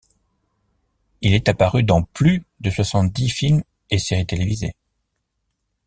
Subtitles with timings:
[1.21, 3.61] Il est apparu dans plus de soixante-dix films
[3.91, 4.73] et séries télévisées.